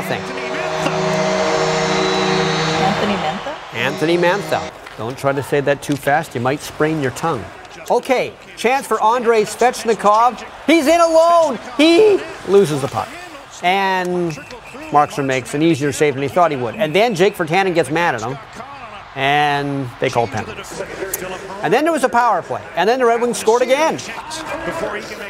[2.83, 3.73] Anthony Mantha.
[3.73, 4.73] Anthony Mantha.
[4.97, 7.43] Don't try to say that too fast, you might sprain your tongue.
[7.89, 10.45] Okay, chance for Andrei Svechnikov.
[10.65, 11.57] He's in alone.
[11.77, 13.07] He loses the puck.
[13.63, 14.33] And
[14.91, 16.75] Markstrom makes an easier save than he thought he would.
[16.75, 18.37] And then Jake Virtanen gets mad at him.
[19.17, 20.79] And they called penalties.
[21.63, 22.63] And then there was a power play.
[22.75, 23.95] And then the Red Wings scored again.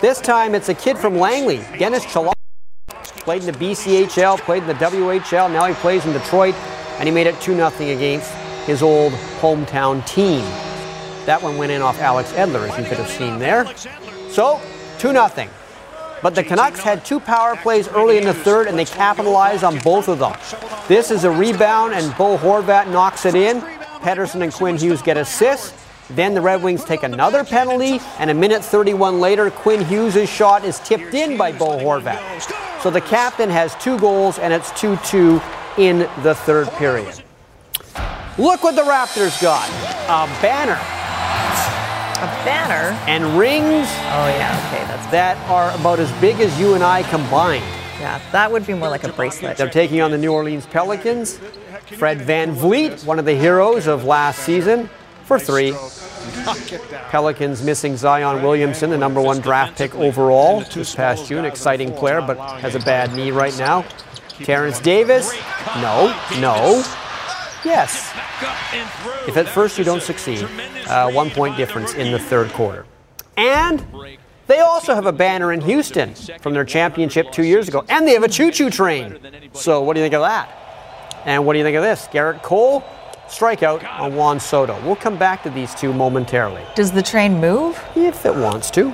[0.02, 2.34] This time it's a kid from Langley, Dennis Cholowski.
[3.24, 6.54] Played in the BCHL, played in the WHL, now he plays in Detroit,
[6.98, 8.30] and he made it 2 0 against
[8.66, 10.42] his old hometown team.
[11.26, 13.74] That one went in off Alex Edler, as you could have seen there.
[14.30, 14.60] So,
[15.00, 15.50] 2 0.
[16.22, 19.80] But the Canucks had two power plays early in the third, and they capitalized on
[19.80, 20.34] both of them.
[20.88, 23.64] This is a rebound, and Bo Horvat knocks it in.
[24.02, 25.74] Pettersson and Quinn Hughes get assists.
[26.10, 30.64] Then the Red Wings take another penalty, and a minute 31 later, Quinn Hughes' shot
[30.64, 32.82] is tipped in by Bo Horvat.
[32.82, 35.42] So the captain has two goals, and it's 2 2
[35.78, 37.22] in the third period.
[38.38, 39.68] Look what the Raptors got
[40.08, 40.80] a banner
[42.20, 42.96] A banner.
[43.08, 44.64] and rings Oh yeah.
[44.68, 44.84] Okay.
[44.86, 47.66] That's that are about as big as you and I combined.
[48.00, 48.22] Yeah.
[48.32, 49.58] That would be more like a bracelet.
[49.58, 51.40] They're taking on the New Orleans Pelicans.
[51.98, 54.90] Fred VanVleet, one of the heroes of last season,
[55.24, 55.74] for three.
[57.10, 61.46] Pelicans missing Zion Williamson, the number one draft pick overall this past June.
[61.46, 63.86] Exciting player, but has a bad knee right now.
[64.44, 65.34] Terence Davis,
[65.78, 66.84] no, no,
[67.66, 68.14] yes.
[69.28, 70.48] If at first you don't succeed,
[70.88, 72.86] uh, one point difference in the third quarter.
[73.36, 73.84] And
[74.48, 78.14] they also have a banner in Houston from their championship two years ago, and they
[78.14, 79.20] have a choo choo train.
[79.54, 80.50] So, what do you think of that?
[81.26, 82.08] And what do you think of this?
[82.08, 82.84] Gerrit Cole,
[83.28, 84.80] strikeout on Juan Soto.
[84.86, 86.64] We'll come back to these two momentarily.
[86.76, 87.84] Does the train move?
[87.96, 88.94] If it wants to.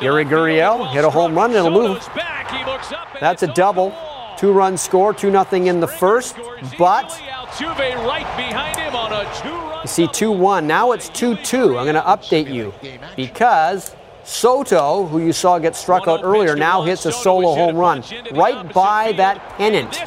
[0.00, 2.08] Yuli Gurriel hit a home run, it'll move.
[3.20, 3.94] That's a double.
[4.38, 6.36] Two run score, 2 nothing in the first,
[6.78, 7.20] but
[9.82, 10.66] you see 2 1.
[10.66, 11.76] Now it's 2 2.
[11.76, 12.72] I'm going to update you
[13.16, 13.94] because
[14.24, 18.02] Soto, who you saw get struck out earlier, now hits a solo home run
[18.32, 19.98] right by that pennant.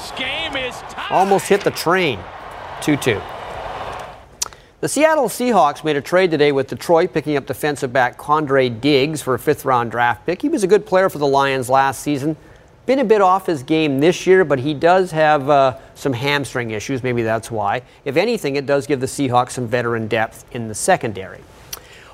[1.09, 2.19] Almost hit the train.
[2.81, 3.21] 2 2.
[4.81, 9.21] The Seattle Seahawks made a trade today with Detroit, picking up defensive back Quandre Diggs
[9.21, 10.41] for a fifth round draft pick.
[10.41, 12.35] He was a good player for the Lions last season.
[12.85, 16.71] Been a bit off his game this year, but he does have uh, some hamstring
[16.71, 17.01] issues.
[17.01, 17.83] Maybe that's why.
[18.03, 21.39] If anything, it does give the Seahawks some veteran depth in the secondary.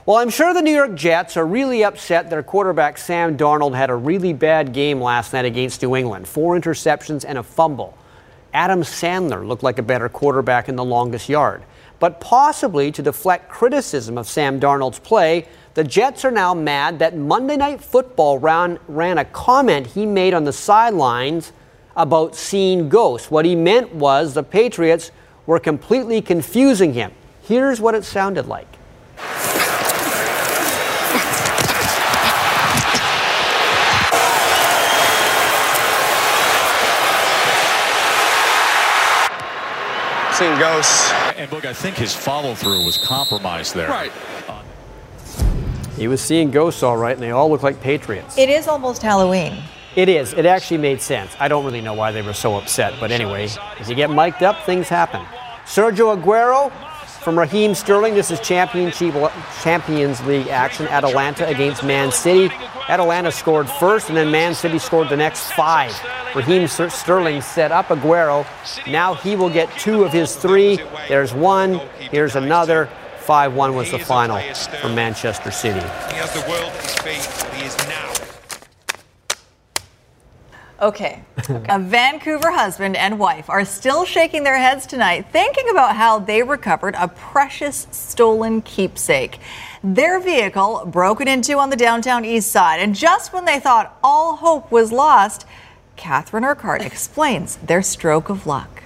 [0.06, 3.90] Well, I'm sure the New York Jets are really upset their quarterback Sam Darnold had
[3.90, 7.98] a really bad game last night against New England four interceptions and a fumble.
[8.54, 11.64] Adam Sandler looked like a better quarterback in the longest yard.
[12.00, 17.18] But possibly to deflect criticism of Sam Darnold's play, the Jets are now mad that
[17.18, 21.52] Monday Night Football ran, ran a comment he made on the sidelines
[21.98, 23.30] about seeing ghosts.
[23.30, 25.12] What he meant was the Patriots
[25.46, 27.12] were completely confusing him.
[27.44, 28.68] Here's what it sounded like.
[40.40, 41.12] Seeing ghosts.
[41.36, 43.90] And look, I think his follow through was compromised there.
[43.90, 44.12] Right.
[45.98, 48.38] He was seeing ghosts all right, and they all look like Patriots.
[48.38, 49.62] It is almost Halloween.
[49.98, 50.32] It is.
[50.32, 51.36] It actually made sense.
[51.42, 54.42] I don't really know why they were so upset, but anyway, as you get mic'd
[54.42, 55.20] up, things happen.
[55.66, 56.72] Sergio Aguero
[57.22, 58.14] from Raheem Sterling.
[58.16, 60.88] This is Champions League action.
[60.88, 62.50] Atalanta against Man City.
[62.88, 65.94] Atalanta scored first, and then Man City scored the next five.
[66.36, 68.46] Raheem Sterling set up Aguero.
[68.88, 70.80] Now he will get two of his three.
[71.08, 71.82] There's one.
[72.12, 72.90] Here's another.
[73.20, 74.40] 5 1 was the final
[74.82, 75.80] for Manchester City.
[75.80, 77.54] He has the world at his feet.
[77.56, 78.12] He is now.
[80.82, 81.22] Okay.
[81.68, 86.42] A Vancouver husband and wife are still shaking their heads tonight, thinking about how they
[86.42, 89.40] recovered a precious stolen keepsake.
[89.84, 94.38] Their vehicle broken into on the downtown east side, and just when they thought all
[94.38, 95.46] hope was lost,
[96.00, 98.84] Catherine Urquhart explains their stroke of luck.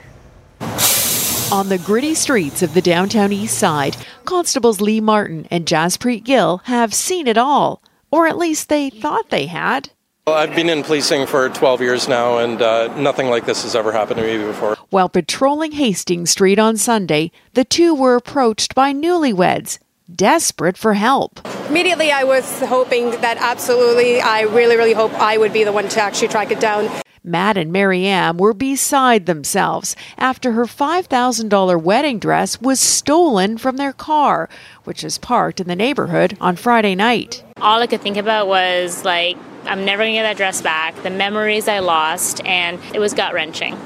[1.51, 3.95] On the gritty streets of the downtown east side,
[4.26, 9.30] Constables Lee Martin and Jaspreet Gill have seen it all, or at least they thought
[9.30, 9.91] they had.
[10.26, 13.76] Well, I've been in policing for 12 years now, and uh, nothing like this has
[13.76, 14.76] ever happened to me before.
[14.89, 19.78] While patrolling Hastings Street on Sunday, the two were approached by newlyweds,
[20.16, 21.39] desperate for help.
[21.70, 25.88] Immediately, I was hoping that absolutely, I really, really hope I would be the one
[25.89, 26.89] to actually track it down.
[27.26, 33.93] Matt and Marianne were beside themselves after her $5,000 wedding dress was stolen from their
[33.93, 34.49] car,
[34.84, 37.41] which is parked in the neighborhood on Friday night.
[37.61, 41.01] All I could think about was like, I'm never going to get that dress back,
[41.03, 43.78] the memories I lost, and it was gut wrenching.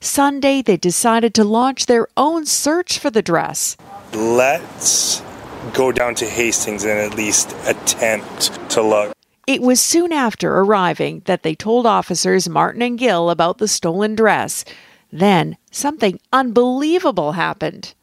[0.00, 3.78] Sunday, they decided to launch their own search for the dress.
[4.12, 5.22] Let's
[5.72, 9.12] go down to Hastings and at least attempt to look.
[9.46, 14.14] It was soon after arriving that they told officers Martin and Gill about the stolen
[14.14, 14.64] dress.
[15.10, 17.94] Then something unbelievable happened.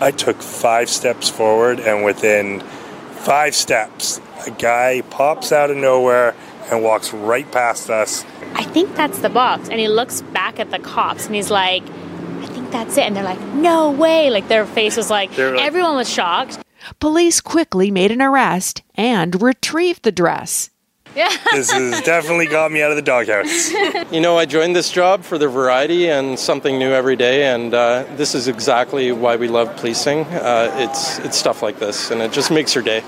[0.00, 6.34] I took five steps forward, and within five steps, a guy pops out of nowhere
[6.70, 8.24] and walks right past us.
[8.54, 9.68] I think that's the box.
[9.68, 13.04] And he looks back at the cops and he's like, I think that's it.
[13.04, 14.30] And they're like, no way.
[14.30, 16.58] Like their face was like, like everyone was shocked.
[17.00, 20.70] Police quickly made an arrest and retrieved the dress.
[21.14, 21.34] Yeah.
[21.52, 23.72] this has definitely got me out of the doghouse.
[24.12, 27.74] You know, I joined this job for the variety and something new every day, and
[27.74, 30.20] uh, this is exactly why we love policing.
[30.24, 33.02] Uh, it's it's stuff like this, and it just makes your day.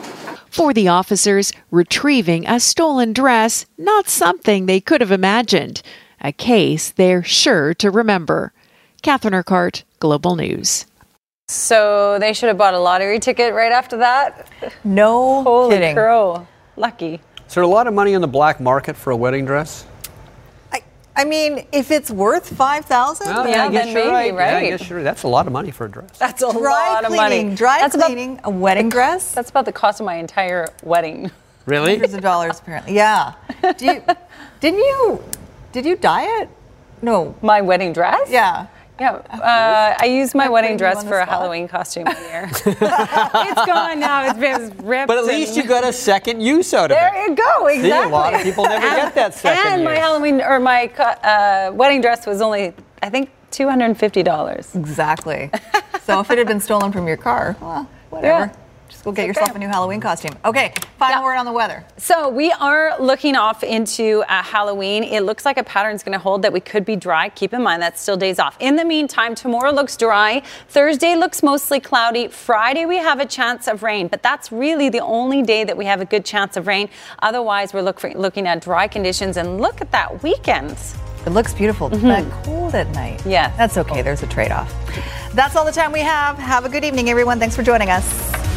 [0.51, 5.81] For the officers, retrieving a stolen dress, not something they could have imagined.
[6.21, 8.53] A case they're sure to remember.
[9.01, 10.87] Catherine Urquhart, Global News.
[11.51, 14.47] So they should have bought a lottery ticket right after that?
[14.85, 15.97] No Holy kidding.
[15.97, 16.47] crow.
[16.77, 17.21] Lucky.
[17.49, 19.85] Is there a lot of money on the black market for a wedding dress?
[20.73, 20.85] I
[21.17, 24.27] I mean, if it's worth five thousand, Well, Yeah, I guess then maybe, right.
[24.27, 24.79] Yeah, I right.
[24.79, 25.03] guess you're right.
[25.05, 26.17] That's a lot of money for a dress.
[26.19, 27.53] That's a dry lot of money.
[27.57, 28.13] dry That's about-
[28.45, 31.33] a wedding dress, That's about the cost of my entire wedding.
[31.67, 31.91] Really?
[31.95, 32.95] hundreds of dollars apparently.
[32.95, 33.33] Yeah.
[33.77, 34.03] Do you,
[34.61, 35.23] didn't you?
[35.73, 36.49] Did you dye it?
[37.03, 37.35] No.
[37.43, 38.31] My wedding dress?
[38.31, 38.67] Yeah.
[39.01, 41.29] Yeah, uh, I used my I'm wedding dress for a spot.
[41.41, 42.45] Halloween costume one year.
[42.53, 44.27] it's gone now.
[44.29, 45.09] It's been it's ripped.
[45.09, 47.13] But at least and- you got a second use out of There it.
[47.13, 47.67] There you go.
[47.69, 47.91] Exactly.
[47.91, 50.01] See, a lot of people never get that second And my use.
[50.01, 54.75] Halloween or my uh, wedding dress was only, I think, two hundred and fifty dollars.
[54.75, 55.51] Exactly.
[56.03, 58.47] so if it had been stolen from your car, well, whatever.
[58.47, 58.57] Yeah.
[59.05, 60.35] Go get yourself a new Halloween costume.
[60.45, 60.75] Okay.
[60.99, 61.85] Final word on the weather.
[61.97, 65.05] So we are looking off into uh, Halloween.
[65.05, 67.31] It looks like a pattern's going to hold that we could be dry.
[67.31, 68.57] Keep in mind that's still days off.
[68.61, 70.43] In the meantime, tomorrow looks dry.
[70.69, 72.29] Thursday looks mostly cloudy.
[72.29, 75.87] Friday we have a chance of rain, but that's really the only day that we
[75.87, 76.89] have a good chance of rain.
[77.21, 79.37] Otherwise, we're look for, looking at dry conditions.
[79.37, 80.77] And look at that weekend.
[81.27, 83.25] It looks beautiful, but cold at night.
[83.27, 83.55] Yeah.
[83.57, 84.03] That's okay.
[84.03, 84.73] There's a trade off.
[85.35, 86.39] That's all the time we have.
[86.39, 87.39] Have a good evening, everyone.
[87.39, 88.50] Thanks for joining us.